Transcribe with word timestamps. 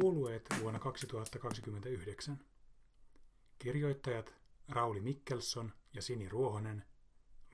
Puolueet 0.00 0.46
vuonna 0.60 0.78
2029. 0.78 2.40
Kirjoittajat 3.58 4.34
Rauli 4.68 5.00
Mikkelson 5.00 5.72
ja 5.94 6.02
Sini 6.02 6.28
Ruohonen. 6.28 6.84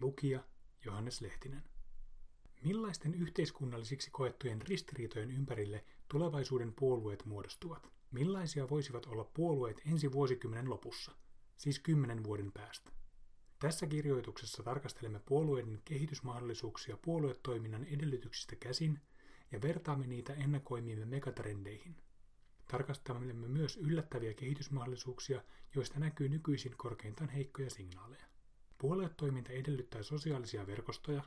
Lukija 0.01 0.45
Johannes 0.85 1.21
Lehtinen. 1.21 1.63
Millaisten 2.65 3.15
yhteiskunnallisiksi 3.15 4.11
koettujen 4.11 4.63
ristiriitojen 4.63 5.31
ympärille 5.31 5.85
tulevaisuuden 6.09 6.75
puolueet 6.75 7.25
muodostuvat? 7.25 7.89
Millaisia 8.11 8.69
voisivat 8.69 9.07
olla 9.07 9.25
puolueet 9.25 9.83
ensi 9.87 10.13
vuosikymmenen 10.13 10.71
lopussa, 10.71 11.13
siis 11.57 11.79
kymmenen 11.79 12.25
vuoden 12.25 12.53
päästä? 12.53 12.91
Tässä 13.59 13.87
kirjoituksessa 13.87 14.63
tarkastelemme 14.63 15.21
puolueiden 15.27 15.83
kehitysmahdollisuuksia 15.85 16.97
puoluetoiminnan 16.97 17.85
edellytyksistä 17.85 18.57
käsin 18.57 19.01
ja 19.53 19.63
vertaamme 19.63 20.07
niitä 20.07 20.35
ennakoimiimme 20.35 21.05
megatrendeihin– 21.05 21.97
Tarkastelemme 22.69 23.49
myös 23.49 23.77
yllättäviä 23.77 24.35
kehitysmahdollisuuksia, 24.35 25.43
joista 25.75 26.01
näkyy 26.01 26.29
nykyisin 26.29 26.77
korkeintaan 26.77 27.31
heikkoja 27.31 27.71
signaaleja. 27.71 28.27
Puoluetoiminta 28.79 29.53
edellyttää 29.53 30.03
sosiaalisia 30.03 30.67
verkostoja, 30.67 31.23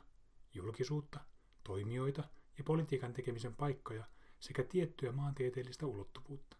julkisuutta, 0.54 1.20
toimijoita 1.64 2.24
ja 2.58 2.64
politiikan 2.64 3.12
tekemisen 3.12 3.54
paikkoja 3.54 4.04
sekä 4.40 4.62
tiettyä 4.62 5.12
maantieteellistä 5.12 5.86
ulottuvuutta. 5.86 6.56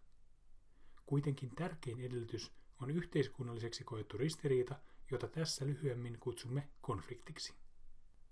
Kuitenkin 1.05 1.55
tärkein 1.55 1.99
edellytys 1.99 2.51
on 2.81 2.89
yhteiskunnalliseksi 2.89 3.83
koettu 3.83 4.17
ristiriita, 4.17 4.75
jota 5.11 5.27
tässä 5.27 5.65
lyhyemmin 5.65 6.19
kutsumme 6.19 6.69
konfliktiksi. 6.81 7.53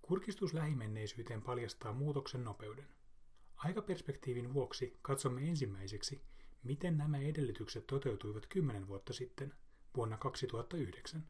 Kurkistus 0.02 0.54
lähimenneisyyteen 0.54 1.42
paljastaa 1.42 1.94
muutoksen 1.94 2.44
nopeuden. 2.44 2.88
Aikaperspektiivin 3.56 4.54
vuoksi 4.54 4.98
katsomme 5.02 5.50
ensimmäiseksi, 5.50 6.22
Miten 6.64 6.98
nämä 6.98 7.18
edellytykset 7.18 7.88
toteutuivat 7.88 8.46
kymmenen 8.46 8.88
vuotta 8.88 9.14
sitten, 9.14 9.54
vuonna 9.96 10.18
2009? 10.18 11.24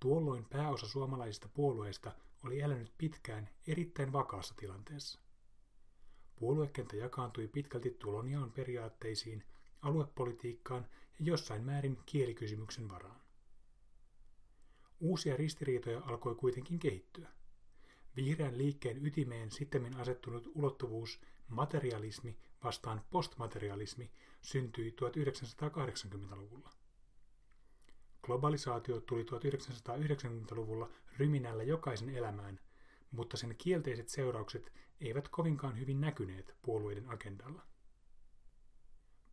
Tuolloin 0.00 0.44
pääosa 0.44 0.88
suomalaisista 0.88 1.48
puolueista 1.54 2.12
oli 2.44 2.60
elänyt 2.60 2.92
pitkään 2.98 3.48
erittäin 3.66 4.12
vakaassa 4.12 4.54
tilanteessa. 4.54 5.20
Puoluekenttä 6.36 6.96
jakaantui 6.96 7.48
pitkälti 7.48 7.90
tulonjaon 7.90 8.52
periaatteisiin, 8.52 9.44
aluepolitiikkaan 9.82 10.86
ja 11.18 11.24
jossain 11.24 11.64
määrin 11.64 11.98
kielikysymyksen 12.06 12.88
varaan. 12.88 13.20
Uusia 15.00 15.36
ristiriitoja 15.36 16.00
alkoi 16.04 16.34
kuitenkin 16.34 16.78
kehittyä. 16.78 17.28
Vihreän 18.16 18.58
liikkeen 18.58 19.06
ytimeen 19.06 19.50
sitten 19.50 19.96
asettunut 19.96 20.50
ulottuvuus 20.54 21.20
materialismi 21.48 22.36
vastaan 22.64 23.04
postmaterialismi 23.10 24.10
syntyi 24.42 24.96
1980-luvulla. 25.00 26.70
Globalisaatio 28.22 29.00
tuli 29.00 29.22
1990-luvulla 29.22 30.90
ryminällä 31.18 31.62
jokaisen 31.62 32.08
elämään, 32.08 32.60
mutta 33.10 33.36
sen 33.36 33.54
kielteiset 33.58 34.08
seuraukset 34.08 34.72
eivät 35.00 35.28
kovinkaan 35.28 35.78
hyvin 35.78 36.00
näkyneet 36.00 36.56
puolueiden 36.62 37.10
agendalla. 37.10 37.62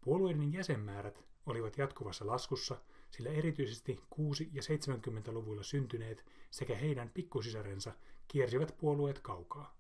Puolueiden 0.02 0.54
jäsenmäärät 0.54 1.24
olivat 1.46 1.78
jatkuvassa 1.78 2.28
laskussa, 2.28 2.82
sillä 3.12 3.30
erityisesti 3.30 4.00
6- 4.16 4.50
ja 4.54 4.62
70-luvuilla 4.62 5.64
syntyneet 5.64 6.26
sekä 6.52 6.76
heidän 6.76 7.10
pikkusisarensa 7.10 7.94
kiersivät 8.28 8.76
puolueet 8.78 9.20
kaukaa. 9.20 9.79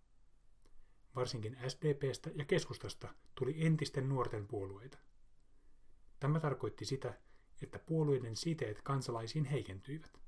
Varsinkin 1.16 1.58
SDPstä 1.68 2.30
ja 2.36 2.46
keskustasta 2.46 3.14
tuli 3.36 3.66
entisten 3.66 4.10
nuorten 4.10 4.48
puolueita. 4.48 4.98
Tämä 6.20 6.40
tarkoitti 6.40 6.86
sitä, 6.86 7.14
että 7.62 7.80
puolueiden 7.80 8.36
siteet 8.36 8.82
kansalaisiin 8.82 9.46
heikentyivät. 9.46 10.20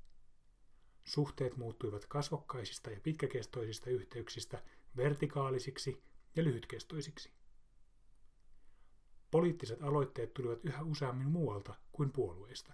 Suhteet 1.04 1.56
muuttuivat 1.56 2.06
kasvokkaisista 2.06 2.90
ja 2.90 3.00
pitkäkestoisista 3.00 3.90
yhteyksistä 3.90 4.62
vertikaalisiksi 4.96 6.02
ja 6.36 6.44
lyhytkestoisiksi. 6.44 7.32
Poliittiset 9.30 9.82
aloitteet 9.82 10.34
tulivat 10.34 10.64
yhä 10.64 10.82
useammin 10.82 11.28
muualta 11.28 11.74
kuin 11.92 12.12
puolueista, 12.12 12.72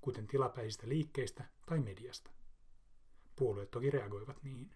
kuten 0.00 0.26
tilapäisistä 0.26 0.88
liikkeistä 0.88 1.44
tai 1.66 1.78
mediasta. 1.78 2.30
Puolueet 3.36 3.70
toki 3.70 3.90
reagoivat 3.90 4.42
niihin. 4.42 4.74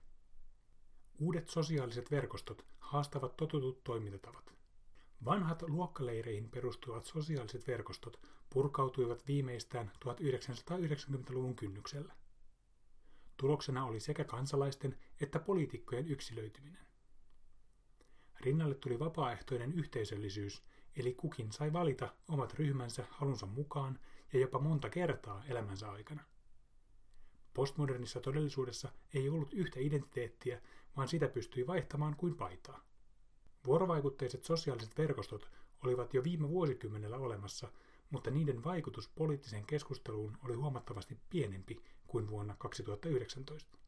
Uudet 1.21 1.49
sosiaaliset 1.49 2.11
verkostot 2.11 2.67
haastavat 2.79 3.37
totutut 3.37 3.85
toimintatavat. 3.85 4.55
Vanhat 5.25 5.63
luokkaleireihin 5.63 6.51
perustuvat 6.51 7.05
sosiaaliset 7.05 7.67
verkostot 7.67 8.21
purkautuivat 8.51 9.27
viimeistään 9.27 9.93
1990-luvun 10.05 11.57
kynnyksellä. 11.57 12.15
Tuloksena 13.37 13.87
oli 13.87 14.01
sekä 14.01 14.25
kansalaisten 14.25 14.99
että 15.21 15.39
poliitikkojen 15.39 16.09
yksilöityminen. 16.09 16.87
Rinnalle 18.41 18.75
tuli 18.75 18.99
vapaaehtoinen 18.99 19.73
yhteisöllisyys, 19.73 20.63
eli 20.97 21.15
kukin 21.15 21.53
sai 21.53 21.73
valita 21.73 22.15
omat 22.29 22.55
ryhmänsä 22.55 23.05
halunsa 23.11 23.47
mukaan 23.47 23.99
ja 24.33 24.41
jopa 24.41 24.59
monta 24.59 24.91
kertaa 24.91 25.45
elämänsä 25.49 25.91
aikana. 25.91 26.23
Postmodernissa 27.55 28.21
todellisuudessa 28.21 28.93
ei 29.15 29.29
ollut 29.29 29.53
yhtä 29.53 29.81
identiteettiä, 29.81 30.61
vaan 30.97 31.09
sitä 31.09 31.29
pystyi 31.29 31.67
vaihtamaan 31.67 32.17
kuin 32.17 32.37
paitaa. 32.37 32.81
Vuorovaikutteiset 33.67 34.45
sosiaaliset 34.45 34.99
verkostot 34.99 35.51
olivat 35.85 36.15
jo 36.15 36.25
viime 36.25 36.49
vuosikymmenellä 36.49 37.17
olemassa, 37.17 37.73
mutta 38.11 38.31
niiden 38.31 38.65
vaikutus 38.65 39.09
poliittiseen 39.09 39.67
keskusteluun 39.67 40.39
oli 40.45 40.55
huomattavasti 40.55 41.19
pienempi 41.31 41.83
kuin 42.07 42.29
vuonna 42.29 42.55
2019. 42.59 43.79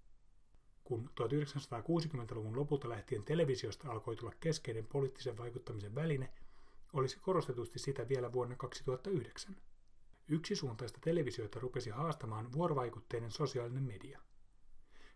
Kun 0.84 1.10
1960-luvun 1.20 2.56
lopulta 2.56 2.88
lähtien 2.88 3.24
televisiosta 3.24 3.90
alkoi 3.90 4.16
tulla 4.16 4.32
keskeinen 4.40 4.86
poliittisen 4.86 5.38
vaikuttamisen 5.38 5.94
väline, 5.94 6.32
olisi 6.92 7.19
korostetusti 7.19 7.78
sitä 7.78 8.08
vielä 8.08 8.32
vuonna 8.32 8.56
2009. 8.56 9.56
Yksisuuntaista 10.28 10.98
televisiota 11.00 11.60
rupesi 11.60 11.90
haastamaan 11.90 12.52
vuorovaikutteinen 12.52 13.30
sosiaalinen 13.30 13.82
media. 13.82 14.20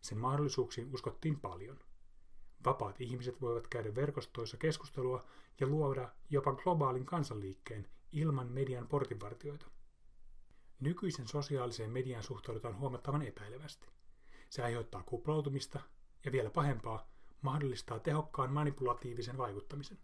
Sen 0.06 0.18
mahdollisuuksiin 0.18 0.94
uskottiin 0.94 1.40
paljon. 1.40 1.78
Vapaat 2.64 3.00
ihmiset 3.00 3.40
voivat 3.40 3.68
käydä 3.68 3.94
verkostoissa 3.94 4.56
keskustelua 4.56 5.24
ja 5.60 5.66
luoda 5.66 6.12
jopa 6.30 6.52
globaalin 6.52 7.06
kansanliikkeen 7.06 7.88
ilman 8.12 8.52
median 8.52 8.88
portinvartioita. 8.88 9.66
Nykyisen 10.80 11.28
sosiaaliseen 11.28 11.90
mediaan 11.90 12.22
suhtaudutaan 12.22 12.78
huomattavan 12.78 13.22
epäilevästi. 13.22 13.86
Se 14.50 14.62
aiheuttaa 14.62 15.02
kuplautumista 15.02 15.80
ja 16.24 16.32
vielä 16.32 16.50
pahempaa, 16.50 17.10
mahdollistaa 17.42 17.98
tehokkaan 17.98 18.52
manipulatiivisen 18.52 19.38
vaikuttamisen. 19.38 19.98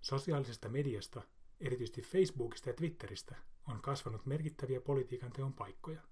Sosiaalisesta 0.00 0.68
mediasta 0.68 1.22
erityisesti 1.60 2.02
Facebookista 2.02 2.68
ja 2.68 2.74
Twitteristä, 2.74 3.36
on 3.68 3.82
kasvanut 3.82 4.26
merkittäviä 4.26 4.80
politiikan 4.80 5.32
teon 5.32 5.52
paikkoja. 5.52 6.11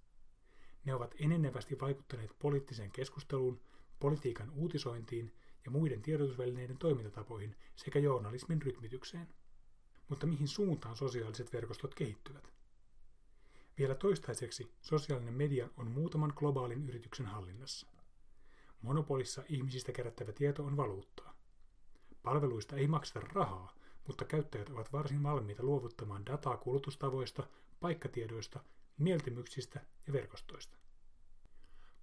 Ne 0.84 0.94
ovat 0.94 1.14
enenevästi 1.18 1.80
vaikuttaneet 1.80 2.36
poliittiseen 2.38 2.90
keskusteluun, 2.90 3.60
politiikan 4.00 4.50
uutisointiin 4.50 5.32
ja 5.64 5.70
muiden 5.70 6.02
tiedotusvälineiden 6.02 6.78
toimintatapoihin 6.78 7.56
sekä 7.76 7.98
journalismin 7.98 8.62
rytmitykseen. 8.62 9.28
Mutta 10.08 10.26
mihin 10.26 10.48
suuntaan 10.48 10.96
sosiaaliset 10.96 11.52
verkostot 11.52 11.94
kehittyvät? 11.94 12.52
Vielä 13.78 13.94
toistaiseksi 13.94 14.72
sosiaalinen 14.80 15.34
media 15.34 15.68
on 15.76 15.90
muutaman 15.90 16.32
globaalin 16.36 16.88
yrityksen 16.88 17.26
hallinnassa. 17.26 17.86
Monopolissa 18.82 19.42
ihmisistä 19.48 19.92
kerättävä 19.92 20.32
tieto 20.32 20.64
on 20.64 20.76
valuuttaa. 20.76 21.34
Palveluista 22.22 22.76
ei 22.76 22.86
makseta 22.86 23.20
rahaa, 23.20 23.74
mutta 24.06 24.24
käyttäjät 24.24 24.68
ovat 24.68 24.92
varsin 24.92 25.22
valmiita 25.22 25.62
luovuttamaan 25.62 26.26
dataa 26.26 26.56
kulutustavoista, 26.56 27.46
paikkatiedoista, 27.80 28.60
mieltymyksistä 28.98 29.80
ja 30.06 30.12
verkostoista. 30.12 30.76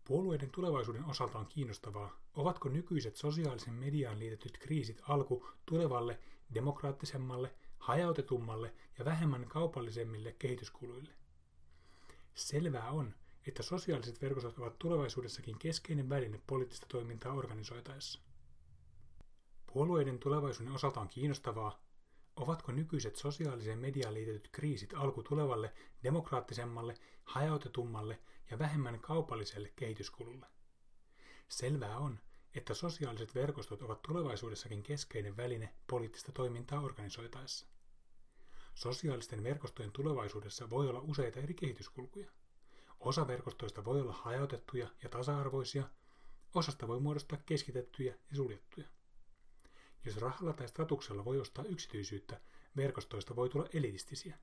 Puolueiden 0.06 0.50
tulevaisuuden 0.50 1.06
osalta 1.06 1.40
on 1.40 1.48
kiinnostavaa, 1.48 2.20
ovatko 2.34 2.70
nykyiset 2.70 3.16
sosiaalisen 3.16 3.74
mediaan 3.74 4.20
liitetyt 4.20 4.58
kriisit 4.58 5.02
alku 5.08 5.50
tulevalle, 5.66 6.20
demokraattisemmalle, 6.54 7.56
hajautetummalle 7.78 8.74
ja 9.00 9.06
vähemmän 9.06 9.46
kaupallisemmille 9.48 10.36
kehityskuluille. 10.40 11.14
Selvää 12.36 12.92
on, 12.92 13.14
että 13.48 13.64
sosiaaliset 13.64 14.22
verkostot 14.22 14.58
ovat 14.58 14.80
tulevaisuudessakin 14.80 15.60
keskeinen 15.60 16.10
väline 16.10 16.42
poliittista 16.48 16.86
toimintaa 16.90 17.34
organisoitaessa. 17.34 18.20
Puolueiden 19.74 20.20
tulevaisuuden 20.20 20.74
osalta 20.74 21.00
on 21.00 21.08
kiinnostavaa, 21.08 21.80
Ovatko 22.38 22.72
nykyiset 22.72 23.16
sosiaaliseen 23.16 23.80
mediaan 23.80 24.14
liitetyt 24.14 24.50
kriisit 24.52 24.94
alku 24.94 25.24
tulevalle, 25.24 25.74
demokraattisemmalle, 26.04 26.94
hajautetummalle 27.24 28.20
ja 28.52 28.60
vähemmän 28.60 29.00
kaupalliselle 29.00 29.74
kehityskululle? 29.76 30.46
Selvää 31.48 31.98
on, 31.98 32.20
että 32.56 32.74
sosiaaliset 32.74 33.36
verkostot 33.36 33.82
ovat 33.82 34.02
tulevaisuudessakin 34.02 34.84
keskeinen 34.84 35.38
väline 35.38 35.74
poliittista 35.88 36.32
toimintaa 36.32 36.82
organisoitaessa. 36.82 37.68
Sosiaalisten 38.76 39.44
verkostojen 39.44 39.92
tulevaisuudessa 39.92 40.70
voi 40.70 40.90
olla 40.90 41.00
useita 41.00 41.40
eri 41.40 41.54
kehityskulkuja. 41.54 42.32
Osa 43.00 43.28
verkostoista 43.28 43.86
voi 43.86 44.02
olla 44.02 44.14
hajautettuja 44.14 44.88
ja 45.04 45.10
tasa-arvoisia, 45.10 45.90
osasta 46.56 46.88
voi 46.88 47.00
muodostaa 47.00 47.40
keskitettyjä 47.46 48.16
ja 48.30 48.36
suljettuja. 48.36 48.88
Jos 50.08 50.18
rahalla 50.18 50.54
tai 50.54 50.68
statuksella 50.68 51.26
voi 51.26 51.40
ostaa 51.40 51.66
yksityisyyttä, 51.66 52.42
verkostoista 52.78 53.36
voi 53.36 53.50
tulla 53.50 53.68
elitistisiä. 53.74 54.40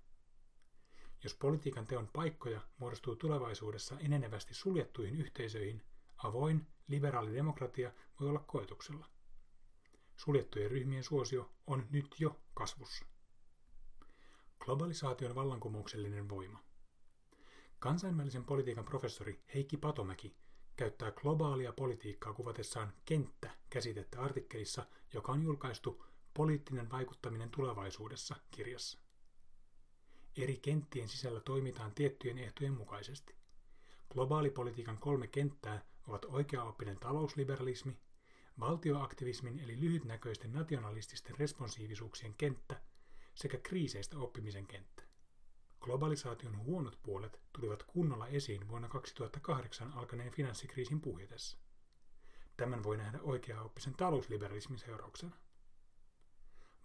Jos 1.22 1.34
politiikan 1.34 1.86
teon 1.86 2.08
paikkoja 2.12 2.60
muodostuu 2.78 3.16
tulevaisuudessa 3.16 3.98
enenevästi 3.98 4.54
suljettuihin 4.54 5.16
yhteisöihin, 5.16 5.82
avoin, 6.16 6.66
liberaali 6.88 7.34
demokratia 7.34 7.92
voi 8.20 8.28
olla 8.28 8.38
koetuksella. 8.40 9.06
Suljettujen 10.16 10.70
ryhmien 10.70 11.04
suosio 11.04 11.52
on 11.66 11.86
nyt 11.90 12.14
jo 12.18 12.40
kasvussa. 12.54 13.04
Globalisaation 14.58 15.34
vallankumouksellinen 15.34 16.28
voima. 16.28 16.64
Kansainvälisen 17.78 18.44
politiikan 18.44 18.84
professori 18.84 19.40
Heikki 19.54 19.76
Patomäki 19.76 20.36
käyttää 20.76 21.10
globaalia 21.10 21.72
politiikkaa 21.72 22.32
kuvatessaan 22.34 22.92
kenttä-käsitettä 23.04 24.20
artikkelissa, 24.20 24.86
joka 25.12 25.32
on 25.32 25.42
julkaistu 25.42 26.04
Poliittinen 26.34 26.90
vaikuttaminen 26.90 27.50
tulevaisuudessa 27.50 28.36
kirjassa. 28.50 28.98
Eri 30.36 30.56
kenttien 30.56 31.08
sisällä 31.08 31.40
toimitaan 31.40 31.94
tiettyjen 31.94 32.38
ehtojen 32.38 32.72
mukaisesti. 32.72 33.34
Globaalipolitiikan 34.12 34.98
kolme 34.98 35.26
kenttää 35.26 35.84
ovat 36.08 36.24
oikeaoppinen 36.24 36.98
talousliberalismi, 36.98 37.98
valtioaktivismin 38.60 39.58
eli 39.58 39.80
lyhytnäköisten 39.80 40.52
nationalististen 40.52 41.38
responsiivisuuksien 41.38 42.34
kenttä 42.34 42.80
sekä 43.34 43.58
kriiseistä 43.58 44.18
oppimisen 44.18 44.66
kenttä. 44.66 44.93
Globalisaation 45.84 46.58
huonot 46.58 46.98
puolet 47.02 47.40
tulivat 47.52 47.82
kunnolla 47.82 48.26
esiin 48.26 48.68
vuonna 48.68 48.88
2008 48.88 49.92
alkaneen 49.92 50.30
finanssikriisin 50.32 51.00
puhjetessa. 51.00 51.58
Tämän 52.56 52.82
voi 52.82 52.96
nähdä 52.96 53.18
oikeaoppisen 53.22 53.94
talousliberalismin 53.94 54.78
seurauksena. 54.78 55.36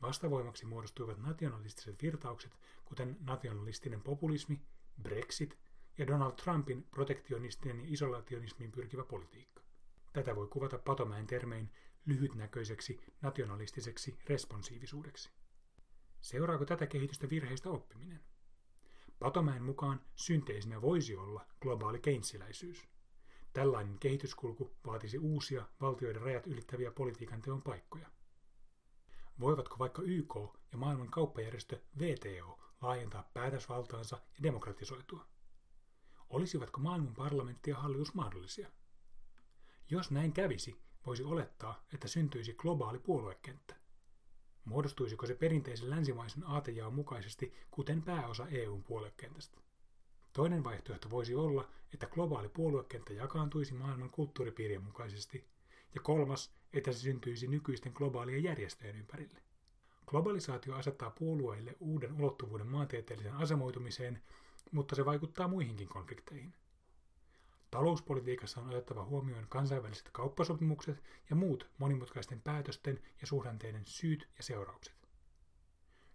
Vastavoimaksi 0.01 0.66
muodostuivat 0.66 1.18
nationalistiset 1.18 2.01
virtaukset, 2.01 2.60
kuten 2.86 3.18
nationalistinen 3.19 4.01
populismi, 4.01 4.62
Brexit 5.04 5.60
ja 5.98 6.07
Donald 6.07 6.34
Trumpin 6.34 6.84
protektionistinen 6.84 7.80
ja 7.80 7.86
isolationismiin 7.90 8.72
pyrkivä 8.72 9.04
politiikka. 9.04 9.63
Tätä 10.13 10.36
voi 10.36 10.48
kuvata 10.48 10.78
Patomäen 10.78 11.28
termein 11.28 11.72
lyhytnäköiseksi 12.06 13.00
nationalistiseksi 13.22 14.19
responsiivisuudeksi. 14.25 15.30
Seuraako 16.22 16.66
tätä 16.66 16.88
kehitystä 16.88 17.30
virheistä 17.30 17.69
oppiminen? 17.69 18.29
Patomäen 19.19 19.63
mukaan 19.63 20.01
synteesinä 20.16 20.81
voisi 20.81 21.16
olla 21.16 21.45
globaali 21.62 22.00
keinsiläisyys. 22.00 22.88
Tällainen 23.54 24.00
kehityskulku 24.00 24.75
vaatisi 24.86 25.18
uusia 25.18 25.66
valtioiden 25.81 26.21
rajat 26.21 26.48
ylittäviä 26.48 26.92
politiikan 26.92 27.42
teon 27.42 27.62
paikkoja. 27.62 28.07
Voivatko 29.39 29.75
vaikka 29.80 30.01
YK 30.01 30.36
ja 30.71 30.77
maailman 30.77 31.12
kauppajärjestö 31.12 31.81
VTO 32.00 32.60
laajentaa 32.81 33.30
päätösvaltaansa 33.33 34.16
ja 34.16 34.44
demokratisoitua? 34.44 35.25
Olisivatko 36.30 36.80
maailman 36.80 37.16
parlamentti 37.16 37.69
ja 37.69 37.77
hallitus 37.77 38.13
mahdollisia? 38.13 38.71
Jos 39.89 40.12
näin 40.12 40.33
kävisi, 40.33 40.81
voisi 41.06 41.24
olettaa, 41.24 41.83
että 41.94 42.07
syntyisi 42.07 42.54
globaali 42.54 43.00
puoluekenttä. 43.00 43.79
Muodostuisiko 44.69 45.25
se 45.25 45.36
perinteisen 45.36 45.89
länsimaisen 45.89 46.44
aatejaon 46.44 46.94
mukaisesti, 46.94 47.54
kuten 47.71 48.01
pääosa 48.01 48.48
EUn 48.48 48.83
puoluekentästä? 48.83 49.57
Toinen 50.33 50.63
vaihtoehto 50.63 51.10
voisi 51.10 51.36
olla, 51.36 51.69
että 51.94 52.07
globaali 52.07 52.50
puoluekenttä 52.50 53.13
jakaantuisi 53.13 53.74
maailman 53.74 54.10
kulttuuripiirien 54.10 54.83
mukaisesti, 54.83 55.45
ja 55.95 56.01
kolmas, 56.01 56.51
että 56.74 56.92
se 56.92 57.00
syntyisi 57.00 57.48
nykyisten 57.48 57.92
globaalien 57.95 58.44
järjestöjen 58.44 58.95
ympärille. 58.95 59.42
Globalisaatio 60.07 60.75
asettaa 60.75 61.10
puolueille 61.10 61.75
uuden 61.80 62.13
ulottuvuuden 62.13 62.68
maantieteelliseen 62.68 63.36
asemoitumiseen, 63.36 64.21
mutta 64.71 64.95
se 64.95 65.06
vaikuttaa 65.06 65.48
muihinkin 65.48 65.88
konflikteihin. 65.88 66.54
Talouspolitiikassa 67.71 68.62
on 68.62 68.68
otettava 68.68 69.06
huomioon 69.06 69.48
kansainväliset 69.50 70.10
kauppasopimukset 70.12 71.04
ja 71.30 71.36
muut 71.36 71.69
monimutkaisten 71.77 72.42
päätösten 72.42 73.01
ja 73.21 73.27
suhdanteiden 73.27 73.86
syyt 73.86 74.30
ja 74.38 74.44
seuraukset. 74.44 75.10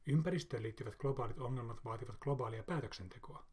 Ympäristöön 0.06 0.62
liittyvät 0.62 0.96
globaalit 0.96 1.38
ongelmat 1.38 1.84
vaativat 1.84 2.16
globaalia 2.20 2.62
päätöksentekoa. 2.62 3.46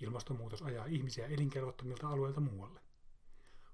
Ilmastonmuutos 0.00 0.62
ajaa 0.62 0.86
ihmisiä 0.86 1.26
elinkelvottomilta 1.26 2.08
alueilta 2.08 2.40
muualle. 2.40 2.80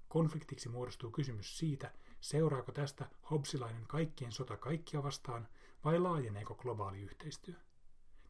Konfliktiksi 0.07 0.69
muodostuu 0.69 1.11
kysymys 1.11 1.57
siitä, 1.57 1.93
seuraako 2.21 2.71
tästä 2.71 3.09
hobsilainen 3.31 3.87
kaikkien 3.87 4.31
sota 4.31 4.57
kaikkia 4.57 5.03
vastaan 5.03 5.47
vai 5.83 5.99
laajeneeko 5.99 6.55
globaali 6.55 7.01
yhteistyö. 7.01 7.55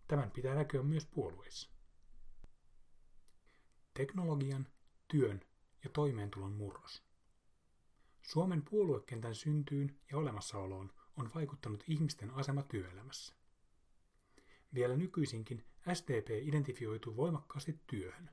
Tämän 0.07 0.31
pitää 0.31 0.55
näkyä 0.55 0.83
myös 0.83 1.05
puolueissa. 1.05 1.69
Teknologian 3.93 4.67
työn 5.13 5.41
ja 5.83 5.89
toimeentulon 5.89 6.51
murros. 6.51 7.03
Suomen 8.21 8.63
puoluekentän 8.69 9.35
syntyyn 9.35 9.99
ja 10.11 10.17
olemassaoloon 10.17 10.93
on 11.17 11.29
vaikuttanut 11.35 11.83
ihmisten 11.87 12.31
asema 12.31 12.63
työelämässä. 12.63 13.35
Vielä 14.73 14.97
nykyisinkin 14.97 15.65
SDP 15.93 16.29
identifioituu 16.41 17.15
voimakkaasti 17.15 17.79
työhön. 17.87 18.29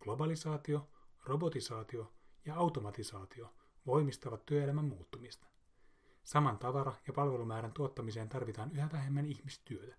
Globalisaatio, 0.00 0.88
robotisaatio 1.24 2.12
ja 2.44 2.54
automatisaatio 2.54 3.54
voimistavat 3.86 4.46
työelämän 4.46 4.84
muuttumista. 4.84 5.46
Saman 6.22 6.58
tavara- 6.58 6.96
ja 7.06 7.12
palvelumäärän 7.12 7.72
tuottamiseen 7.72 8.28
tarvitaan 8.28 8.72
yhä 8.72 8.88
vähemmän 8.92 9.26
ihmistyötä. 9.26 9.96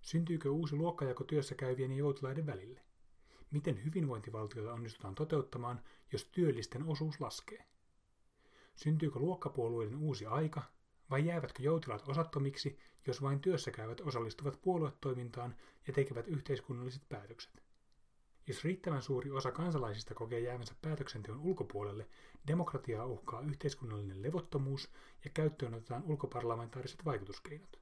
Syntyykö 0.00 0.50
uusi 0.50 0.76
luokkajako 0.76 1.24
työssä 1.24 1.54
käyvien 1.54 1.90
ja 1.90 1.98
joutilaiden 1.98 2.46
välille? 2.46 2.89
Miten 3.50 3.84
hyvinvointivaltiota 3.84 4.72
onnistutaan 4.72 5.14
toteuttamaan, 5.14 5.80
jos 6.12 6.24
työllisten 6.24 6.84
osuus 6.84 7.20
laskee? 7.20 7.64
Syntyykö 8.76 9.18
luokkapuolueiden 9.18 9.96
uusi 9.96 10.26
aika, 10.26 10.62
vai 11.10 11.26
jäävätkö 11.26 11.62
joutilaat 11.62 12.08
osattomiksi, 12.08 12.78
jos 13.06 13.22
vain 13.22 13.40
työssäkäyvät 13.40 14.00
osallistuvat 14.00 14.60
puoluetoimintaan 14.62 15.56
ja 15.86 15.92
tekevät 15.92 16.28
yhteiskunnalliset 16.28 17.02
päätökset? 17.08 17.62
Jos 18.46 18.64
riittävän 18.64 19.02
suuri 19.02 19.30
osa 19.30 19.52
kansalaisista 19.52 20.14
kokee 20.14 20.40
jäävänsä 20.40 20.74
päätöksenteon 20.82 21.40
ulkopuolelle, 21.40 22.08
demokratiaa 22.46 23.06
uhkaa 23.06 23.40
yhteiskunnallinen 23.40 24.22
levottomuus 24.22 24.90
ja 25.24 25.30
käyttöön 25.34 25.74
otetaan 25.74 26.04
ulkoparlamentaariset 26.04 27.04
vaikutuskeinot. 27.04 27.80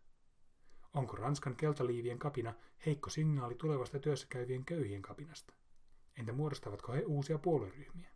Onko 0.94 1.16
Ranskan 1.16 1.56
keltaliivien 1.56 2.18
kapina 2.18 2.54
heikko 2.86 3.10
signaali 3.10 3.54
tulevasta 3.54 3.98
työssäkäyvien 3.98 4.64
köyhien 4.64 5.02
kapinasta? 5.02 5.57
Entä 6.18 6.32
muodostavatko 6.32 6.92
he 6.92 7.04
uusia 7.06 7.38
puolueryhmiä? 7.38 8.10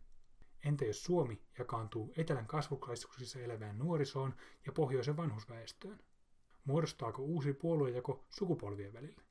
Entä 0.65 0.85
jos 0.85 1.03
Suomi 1.03 1.41
jakaantuu 1.59 2.13
etelän 2.17 2.47
kasvukeskuksissa 2.47 3.39
elävään 3.39 3.79
nuorisoon 3.79 4.35
ja 4.65 4.71
pohjoisen 4.71 5.17
vanhusväestöön? 5.17 5.99
Muodostaako 6.65 7.21
uusi 7.21 7.53
puoluejako 7.53 8.25
sukupolvien 8.29 8.93
välille? 8.93 9.21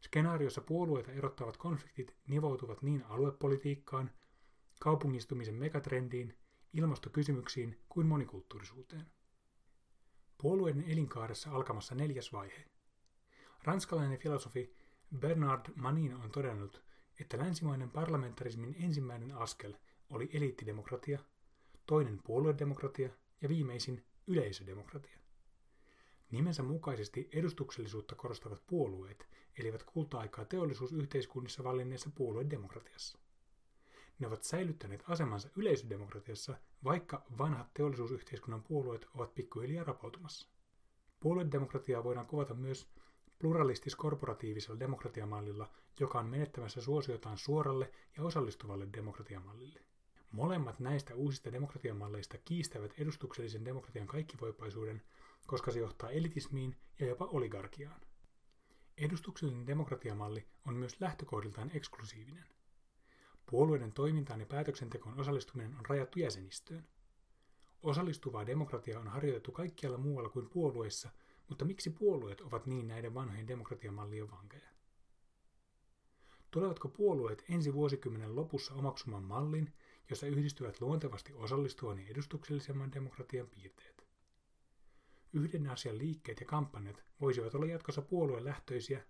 Skenaariossa 0.00 0.60
puolueita 0.60 1.12
erottavat 1.12 1.56
konfliktit 1.56 2.16
nivoutuvat 2.26 2.82
niin 2.82 3.04
aluepolitiikkaan, 3.08 4.10
kaupungistumisen 4.80 5.54
megatrendiin, 5.54 6.38
ilmastokysymyksiin 6.72 7.80
kuin 7.88 8.06
monikulttuurisuuteen. 8.06 9.06
Puolueiden 10.38 10.84
elinkaaressa 10.88 11.50
alkamassa 11.50 11.94
neljäs 11.94 12.32
vaihe. 12.32 12.64
Ranskalainen 13.64 14.18
filosofi 14.18 14.74
Bernard 15.18 15.72
Manin 15.74 16.14
on 16.14 16.30
todennut, 16.30 16.82
että 17.20 17.38
länsimainen 17.38 17.90
parlamentarismin 17.90 18.76
ensimmäinen 18.80 19.32
askel 19.32 19.74
oli 20.10 20.30
eliittidemokratia, 20.32 21.18
toinen 21.86 22.20
puoluedemokratia 22.24 23.10
ja 23.42 23.48
viimeisin 23.48 24.04
yleisödemokratia. 24.26 25.18
Nimensä 26.30 26.62
mukaisesti 26.62 27.28
edustuksellisuutta 27.32 28.14
korostavat 28.14 28.62
puolueet 28.66 29.28
elivät 29.58 29.82
kulta-aikaa 29.82 30.44
teollisuusyhteiskunnissa 30.44 31.64
valinneessa 31.64 32.10
puoluedemokratiassa. 32.14 33.18
Ne 34.18 34.26
ovat 34.26 34.42
säilyttäneet 34.42 35.04
asemansa 35.08 35.48
yleisödemokratiassa, 35.56 36.58
vaikka 36.84 37.22
vanhat 37.38 37.74
teollisuusyhteiskunnan 37.74 38.62
puolueet 38.62 39.06
ovat 39.14 39.34
pikkuhiljaa 39.34 39.84
rapautumassa. 39.84 40.48
Puoluedemokratiaa 41.20 42.04
voidaan 42.04 42.26
kuvata 42.26 42.54
myös 42.54 42.88
pluralistis-korporatiivisella 43.38 44.80
demokratiamallilla, 44.80 45.70
joka 46.00 46.18
on 46.18 46.26
menettämässä 46.26 46.80
suosiotaan 46.80 47.38
suoralle 47.38 47.92
ja 48.16 48.22
osallistuvalle 48.24 48.88
demokratiamallille. 48.92 49.80
Molemmat 50.32 50.80
näistä 50.80 51.14
uusista 51.14 51.52
demokratiamalleista 51.52 52.38
kiistävät 52.38 52.94
edustuksellisen 52.98 53.64
demokratian 53.64 54.06
kaikkivoipaisuuden, 54.06 55.02
koska 55.46 55.70
se 55.70 55.78
johtaa 55.78 56.10
elitismiin 56.10 56.76
ja 57.00 57.06
jopa 57.06 57.24
oligarkiaan. 57.24 58.00
Edustuksellinen 58.96 59.66
demokratiamalli 59.66 60.46
on 60.66 60.74
myös 60.74 61.00
lähtökohdiltaan 61.00 61.70
eksklusiivinen. 61.74 62.44
Puolueiden 63.50 63.92
toimintaan 63.92 64.40
ja 64.40 64.46
päätöksentekoon 64.46 65.20
osallistuminen 65.20 65.74
on 65.78 65.86
rajattu 65.86 66.18
jäsenistöön. 66.18 66.88
Osallistuvaa 67.82 68.46
demokratiaa 68.46 69.00
on 69.00 69.08
harjoitettu 69.08 69.52
kaikkialla 69.52 69.98
muualla 69.98 70.28
kuin 70.28 70.50
puolueissa, 70.50 71.10
mutta 71.48 71.64
miksi 71.64 71.90
puolueet 71.90 72.40
ovat 72.40 72.66
niin 72.66 72.88
näiden 72.88 73.14
vanhojen 73.14 73.48
demokratiamallien 73.48 74.30
vankeja? 74.30 74.68
Tulevatko 76.50 76.88
puolueet 76.88 77.44
ensi 77.48 77.74
vuosikymmenen 77.74 78.36
lopussa 78.36 78.74
omaksumaan 78.74 79.24
mallin, 79.24 79.72
jossa 80.10 80.26
yhdistyvät 80.26 80.80
luontevasti 80.80 81.32
osallistuvan 81.32 81.98
ja 81.98 82.06
edustuksellisemman 82.08 82.92
demokratian 82.92 83.48
piirteet? 83.48 84.06
Yhden 85.32 85.70
asian 85.70 85.98
liikkeet 85.98 86.40
ja 86.40 86.46
kampanjat 86.46 87.04
voisivat 87.20 87.54
olla 87.54 87.66
jatkossa 87.66 88.02
puoluelähtöisiä, 88.02 89.04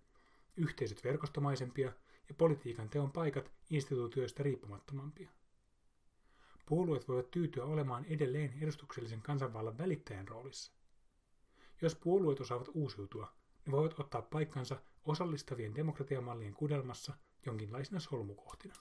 yhteisöt 0.57 1.05
verkostomaisempia 1.05 1.93
ja 2.29 2.35
politiikan 2.35 2.89
teon 2.89 3.13
paikat 3.13 3.53
instituutioista 3.71 4.43
riippumattomampia. 4.43 5.31
Puolueet 6.67 7.09
voivat 7.09 7.31
tyytyä 7.31 7.65
olemaan 7.65 8.05
edelleen 8.05 8.55
edustuksellisen 8.61 9.23
kansanvallan 9.23 9.79
välittäjän 9.79 10.29
roolissa. 10.29 10.76
Jos 11.83 11.95
puolueet 11.95 12.41
osaavat 12.41 12.69
uusiutua, 12.75 13.33
ne 13.67 13.73
voivat 13.73 14.01
ottaa 14.01 14.23
paikkansa 14.23 14.77
osallistavien 15.05 15.75
demokratiamallien 15.75 16.55
kudelmassa 16.55 17.15
jonkinlaisina 17.47 18.01
solmukohtina. 18.01 18.75